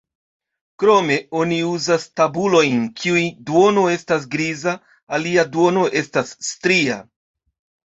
[0.83, 4.75] Krome oni uzas tabulojn, kiun duono estas griza,
[5.21, 7.01] alia duono estas stria.